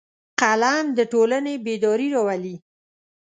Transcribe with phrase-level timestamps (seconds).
[0.39, 2.55] قلم د ټولنې بیداري راولي